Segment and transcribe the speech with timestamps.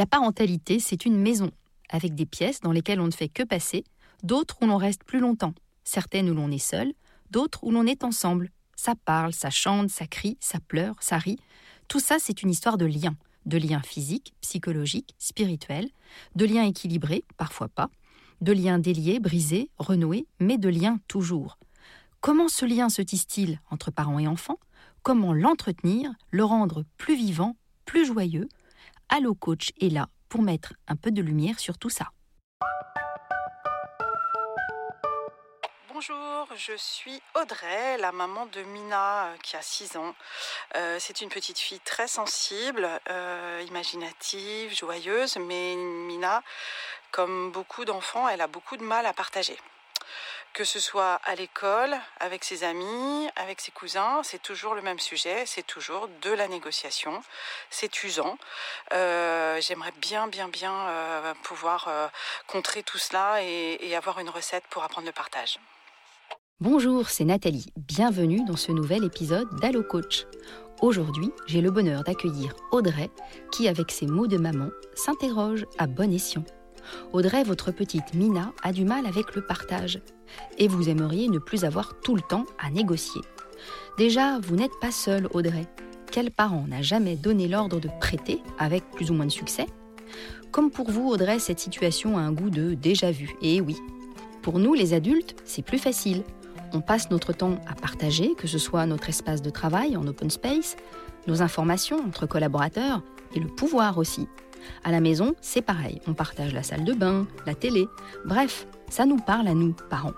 [0.00, 1.50] La parentalité, c'est une maison,
[1.90, 3.84] avec des pièces dans lesquelles on ne fait que passer,
[4.22, 5.52] d'autres où l'on reste plus longtemps,
[5.84, 6.94] certaines où l'on est seul,
[7.30, 8.50] d'autres où l'on est ensemble.
[8.76, 11.38] Ça parle, ça chante, ça crie, ça pleure, ça rit.
[11.86, 13.14] Tout ça, c'est une histoire de liens,
[13.44, 15.90] de liens physiques, psychologiques, spirituels,
[16.34, 17.90] de liens équilibrés, parfois pas,
[18.40, 21.58] de liens déliés, brisés, renoués, mais de liens toujours.
[22.22, 24.60] Comment ce lien se tisse-t-il entre parents et enfants?
[25.02, 27.54] Comment l'entretenir, le rendre plus vivant,
[27.84, 28.48] plus joyeux
[29.12, 32.12] Allo Coach est là pour mettre un peu de lumière sur tout ça.
[35.92, 40.14] Bonjour, je suis Audrey, la maman de Mina euh, qui a 6 ans.
[40.76, 46.44] Euh, c'est une petite fille très sensible, euh, imaginative, joyeuse, mais Mina,
[47.10, 49.58] comme beaucoup d'enfants, elle a beaucoup de mal à partager
[50.52, 54.98] que ce soit à l'école, avec ses amis, avec ses cousins, c'est toujours le même
[54.98, 57.22] sujet, c'est toujours de la négociation,
[57.70, 58.36] c'est usant.
[58.92, 62.08] Euh, j'aimerais bien, bien, bien euh, pouvoir euh,
[62.46, 65.58] contrer tout cela et, et avoir une recette pour apprendre le partage.
[66.60, 67.72] Bonjour, c'est Nathalie.
[67.76, 70.26] Bienvenue dans ce nouvel épisode d'Allo Coach.
[70.82, 73.10] Aujourd'hui, j'ai le bonheur d'accueillir Audrey
[73.52, 76.44] qui, avec ses mots de maman, s'interroge à bon escient.
[77.12, 80.00] Audrey, votre petite Mina, a du mal avec le partage
[80.58, 83.20] et vous aimeriez ne plus avoir tout le temps à négocier.
[83.98, 85.66] Déjà, vous n'êtes pas seule, Audrey.
[86.10, 89.66] Quel parent n'a jamais donné l'ordre de prêter avec plus ou moins de succès?
[90.50, 93.30] Comme pour vous, Audrey, cette situation a un goût de déjà vu.
[93.42, 93.76] Et oui,
[94.42, 96.22] pour nous, les adultes, c'est plus facile.
[96.72, 100.30] On passe notre temps à partager, que ce soit notre espace de travail en open
[100.30, 100.76] space,
[101.26, 103.02] nos informations entre collaborateurs
[103.34, 104.26] et le pouvoir aussi.
[104.84, 107.86] À la maison, c'est pareil, on partage la salle de bain, la télé,
[108.24, 110.12] bref, ça nous parle à nous, parents.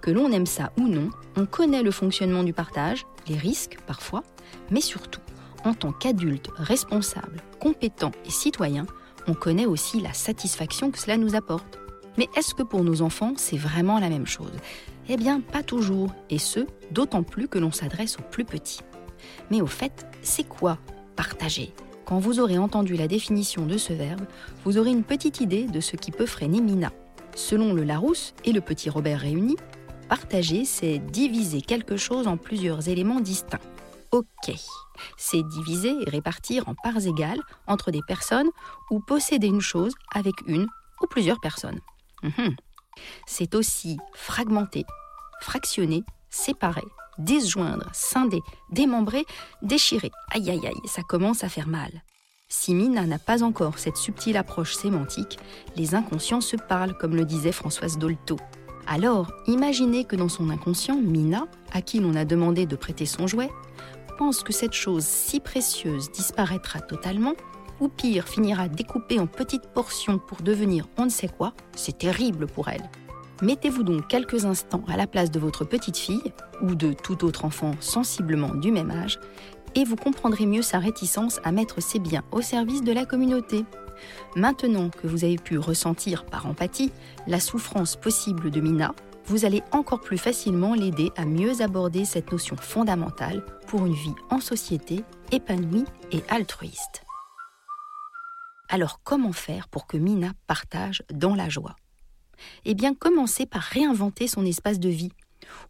[0.00, 4.22] Que l'on aime ça ou non, on connaît le fonctionnement du partage, les risques parfois,
[4.70, 5.20] mais surtout,
[5.64, 8.86] en tant qu'adulte responsable, compétent et citoyen,
[9.28, 11.78] on connaît aussi la satisfaction que cela nous apporte.
[12.18, 14.52] Mais est-ce que pour nos enfants, c'est vraiment la même chose?
[15.08, 18.80] Eh bien, pas toujours, et ce, d'autant plus que l'on s'adresse aux plus petits.
[19.50, 20.78] Mais au fait, c'est quoi
[21.16, 21.72] partager?
[22.04, 24.26] Quand vous aurez entendu la définition de ce verbe,
[24.64, 26.90] vous aurez une petite idée de ce qui peut freiner Mina.
[27.34, 29.56] Selon le Larousse et le petit Robert réunis,
[30.08, 33.60] partager, c'est diviser quelque chose en plusieurs éléments distincts.
[34.12, 34.52] Ok,
[35.16, 38.50] c'est diviser et répartir en parts égales entre des personnes
[38.90, 40.66] ou posséder une chose avec une
[41.00, 41.80] ou plusieurs personnes.
[42.22, 42.56] Mhm.
[43.26, 44.84] C'est aussi fragmenter,
[45.40, 46.84] fractionner, séparer,
[47.18, 48.40] disjoindre, scinder,
[48.70, 49.24] démembrer,
[49.62, 50.10] déchirer.
[50.32, 52.02] Aïe aïe aïe, ça commence à faire mal.
[52.52, 55.38] Si Mina n'a pas encore cette subtile approche sémantique,
[55.76, 58.36] les inconscients se parlent, comme le disait Françoise Dolto.
[58.88, 63.28] Alors, imaginez que dans son inconscient, Mina, à qui l'on a demandé de prêter son
[63.28, 63.50] jouet,
[64.18, 67.34] pense que cette chose si précieuse disparaîtra totalement,
[67.78, 72.48] ou pire, finira découpée en petites portions pour devenir on ne sait quoi, c'est terrible
[72.48, 72.90] pour elle.
[73.42, 77.44] Mettez-vous donc quelques instants à la place de votre petite fille, ou de tout autre
[77.44, 79.20] enfant sensiblement du même âge,
[79.74, 83.64] et vous comprendrez mieux sa réticence à mettre ses biens au service de la communauté.
[84.36, 86.92] Maintenant que vous avez pu ressentir par empathie
[87.26, 88.94] la souffrance possible de Mina,
[89.26, 94.14] vous allez encore plus facilement l'aider à mieux aborder cette notion fondamentale pour une vie
[94.30, 97.04] en société épanouie et altruiste.
[98.68, 101.76] Alors comment faire pour que Mina partage dans la joie?
[102.64, 105.12] Eh bien commencez par réinventer son espace de vie.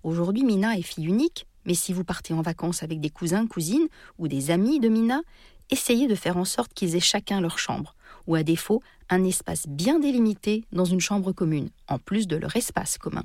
[0.03, 3.89] Aujourd'hui Mina est fille unique, mais si vous partez en vacances avec des cousins, cousines
[4.19, 5.23] ou des amis de Mina,
[5.71, 7.95] essayez de faire en sorte qu'ils aient chacun leur chambre,
[8.27, 12.55] ou à défaut, un espace bien délimité dans une chambre commune, en plus de leur
[12.57, 13.25] espace commun.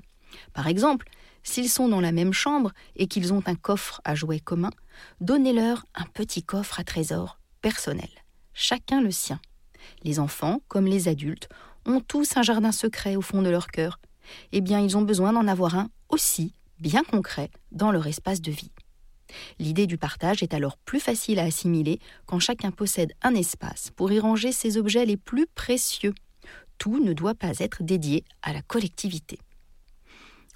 [0.54, 1.08] Par exemple,
[1.44, 4.72] s'ils sont dans la même chambre et qu'ils ont un coffre à jouets commun,
[5.22, 8.10] donnez-leur un petit coffre à trésors personnel,
[8.54, 9.40] chacun le sien.
[10.04, 11.50] Les enfants, comme les adultes,
[11.86, 14.00] ont tous un jardin secret au fond de leur cœur.
[14.52, 18.52] Eh bien, ils ont besoin d'en avoir un aussi bien concret dans leur espace de
[18.52, 18.72] vie.
[19.60, 24.12] L'idée du partage est alors plus facile à assimiler quand chacun possède un espace pour
[24.12, 26.14] y ranger ses objets les plus précieux.
[26.78, 29.40] Tout ne doit pas être dédié à la collectivité.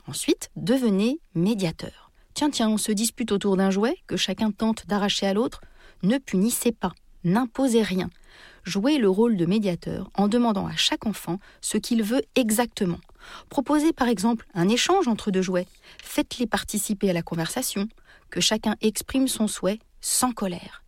[0.07, 2.12] Ensuite, devenez médiateur.
[2.33, 5.62] Tiens, tiens, on se dispute autour d'un jouet que chacun tente d'arracher à l'autre.
[6.04, 6.94] Ne punissez pas,
[7.24, 8.10] n'imposez rien.
[8.63, 13.00] Jouez le rôle de médiateur en demandant à chaque enfant ce qu'il veut exactement.
[13.50, 15.68] Proposez par exemple un échange entre deux jouets.
[16.04, 17.88] Faites-les participer à la conversation.
[18.30, 20.83] Que chacun exprime son souhait sans colère.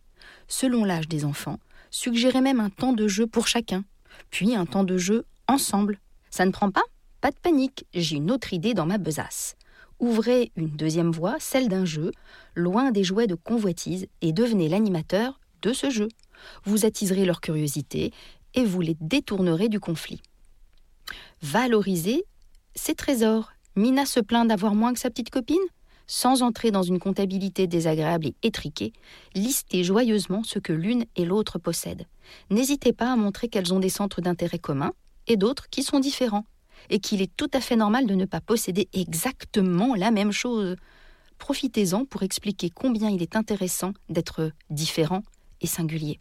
[0.48, 1.58] Selon l'âge des enfants,
[1.90, 3.84] suggérez même un temps de jeu pour chacun,
[4.30, 5.98] puis un temps de jeu ensemble.
[6.30, 6.84] Ça ne prend pas?
[7.20, 9.56] Pas de panique, j'ai une autre idée dans ma besace.
[10.00, 12.10] Ouvrez une deuxième voie, celle d'un jeu,
[12.54, 16.08] loin des jouets de convoitise, et devenez l'animateur de ce jeu.
[16.64, 18.12] Vous attiserez leur curiosité
[18.54, 20.20] et vous les détournerez du conflit.
[21.42, 22.24] Valorisez
[22.74, 23.52] ces trésors.
[23.76, 25.56] Mina se plaint d'avoir moins que sa petite copine
[26.06, 28.92] sans entrer dans une comptabilité désagréable et étriquée,
[29.34, 32.06] listez joyeusement ce que l'une et l'autre possèdent.
[32.50, 34.92] N'hésitez pas à montrer qu'elles ont des centres d'intérêt communs
[35.26, 36.44] et d'autres qui sont différents,
[36.90, 40.76] et qu'il est tout à fait normal de ne pas posséder exactement la même chose.
[41.38, 45.22] Profitez-en pour expliquer combien il est intéressant d'être différent
[45.60, 46.18] et singulier.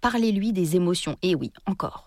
[0.00, 2.03] Parlez-lui des émotions, et oui, encore.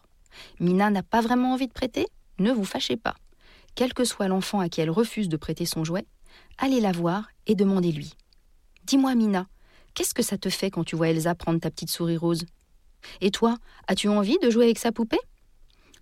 [0.60, 2.08] Mina n'a pas vraiment envie de prêter?
[2.40, 3.16] Ne vous fâchez pas.
[3.76, 6.06] Quel que soit l'enfant à qui elle refuse de prêter son jouet,
[6.58, 8.14] allez la voir et demandez-lui.
[8.86, 9.48] Dis-moi, Mina,
[9.94, 12.46] qu'est-ce que ça te fait quand tu vois Elsa prendre ta petite souris rose?
[13.22, 13.58] Et toi,
[13.88, 15.20] as-tu envie de jouer avec sa poupée?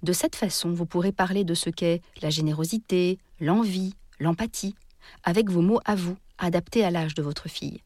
[0.04, 4.76] De cette façon, vous pourrez parler de ce qu'est la générosité, l'envie, l'empathie,
[5.24, 7.82] avec vos mots à vous, adaptés à l'âge de votre fille.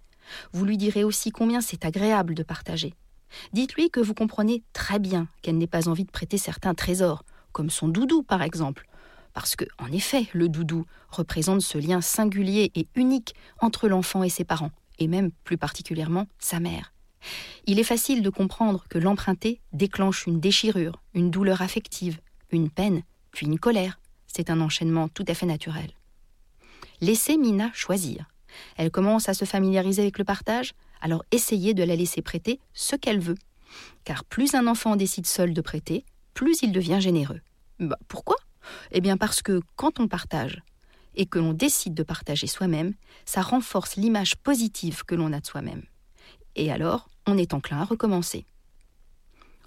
[0.51, 2.94] Vous lui direz aussi combien c'est agréable de partager.
[3.54, 7.70] Dites-lui que vous comprenez très bien qu'elle n'ait pas envie de prêter certains trésors, comme
[7.70, 8.88] son doudou par exemple,
[9.34, 14.30] parce que, en effet, le doudou représente ce lien singulier et unique entre l'enfant et
[14.30, 16.94] ses parents, et même plus particulièrement sa mère.
[17.66, 22.20] Il est facile de comprendre que l'emprunter déclenche une déchirure, une douleur affective,
[22.52, 24.00] une peine, puis une colère.
[24.28, 25.92] C'est un enchaînement tout à fait naturel.
[27.02, 28.30] Laissez Mina choisir.
[28.78, 32.96] Elle commence à se familiariser avec le partage, alors essayez de la laisser prêter ce
[32.96, 33.38] qu'elle veut.
[34.04, 37.42] Car plus un enfant décide seul de prêter, plus il devient généreux.
[37.80, 38.38] Bah, pourquoi?
[38.92, 40.62] Eh bien parce que quand on partage
[41.16, 42.94] et que l'on décide de partager soi-même,
[43.25, 45.84] ça renforce l'image positive que l'on a de soi-même.
[46.56, 48.46] Et alors, on est enclin à recommencer.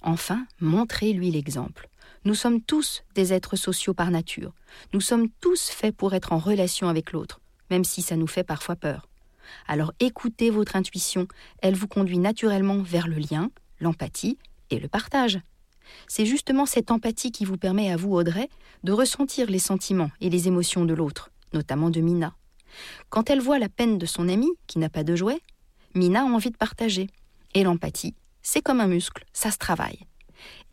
[0.02, 1.88] Enfin, montrez-lui l'exemple.
[2.24, 4.52] Nous sommes tous des êtres sociaux par nature.
[4.92, 7.40] Nous sommes tous faits pour être en relation avec l'autre,
[7.70, 9.08] même si ça nous fait parfois peur.
[9.66, 11.26] Alors écoutez votre intuition,
[11.60, 13.50] elle vous conduit naturellement vers le lien,
[13.80, 14.38] l'empathie
[14.70, 15.40] et le partage.
[16.06, 18.48] C'est justement cette empathie qui vous permet à vous, Audrey,
[18.84, 22.34] de ressentir les sentiments et les émotions de l'autre, notamment de Mina.
[23.10, 25.40] Quand elle voit la peine de son ami, qui n'a pas de jouet,
[25.94, 27.08] Mina a envie de partager.
[27.54, 30.06] Et l'empathie, c'est comme un muscle, ça se travaille.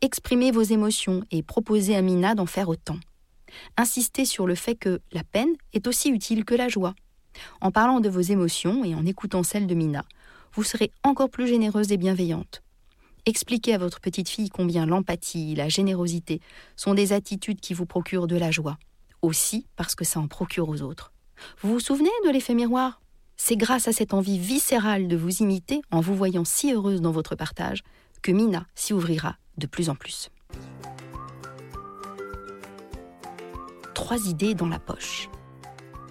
[0.01, 2.97] Exprimez vos émotions et proposez à Mina d'en faire autant.
[3.77, 6.95] Insistez sur le fait que la peine est aussi utile que la joie.
[7.61, 10.05] En parlant de vos émotions et en écoutant celles de Mina,
[10.53, 12.61] vous serez encore plus généreuse et bienveillante.
[13.25, 16.41] Expliquez à votre petite fille combien l'empathie, la générosité
[16.75, 18.77] sont des attitudes qui vous procurent de la joie,
[19.21, 21.11] aussi parce que ça en procure aux autres.
[21.61, 23.01] Vous vous souvenez de l'effet miroir?
[23.37, 27.11] C'est grâce à cette envie viscérale de vous imiter en vous voyant si heureuse dans
[27.11, 27.83] votre partage
[28.21, 30.29] que Mina s'y ouvrira de plus en plus.
[33.93, 35.29] Trois idées dans la poche.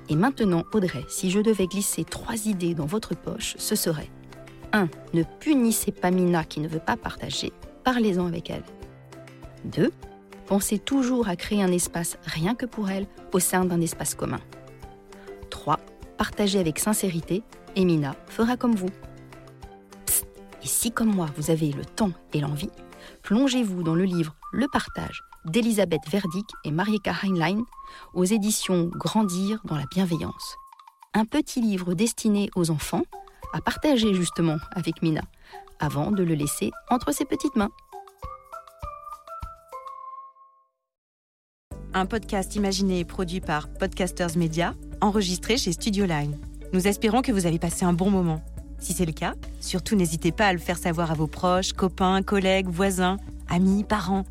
[0.08, 4.10] Et maintenant, Audrey, si je devais glisser trois idées dans votre poche, ce serait
[4.72, 4.88] 1.
[5.14, 7.52] Ne punissez pas Mina qui ne veut pas partager,
[7.84, 8.64] parlez-en avec elle.
[9.64, 9.90] 2.
[10.46, 14.40] Pensez toujours à créer un espace rien que pour elle au sein d'un espace commun.
[15.50, 15.78] 3.
[16.16, 17.42] Partagez avec sincérité
[17.76, 18.90] et Mina fera comme vous.
[20.62, 22.70] et si comme moi vous avez le temps et l'envie,
[23.22, 27.64] plongez-vous dans le livre Le partage d'Elisabeth Verdick et Marieka Heinlein
[28.14, 30.56] aux éditions Grandir dans la bienveillance.
[31.14, 33.02] Un petit livre destiné aux enfants
[33.52, 35.22] à partager justement avec Mina,
[35.78, 37.70] avant de le laisser entre ses petites mains.
[41.94, 46.38] Un podcast imaginé et produit par Podcasters Media, enregistré chez Studio Line.
[46.72, 48.42] Nous espérons que vous avez passé un bon moment.
[48.78, 52.22] Si c'est le cas, surtout n'hésitez pas à le faire savoir à vos proches, copains,
[52.22, 53.16] collègues, voisins,
[53.48, 54.24] amis, parents,